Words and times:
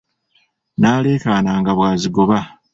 Naalekaana 0.79 1.51
nga 1.59 1.71
bwazigoba. 1.77 2.39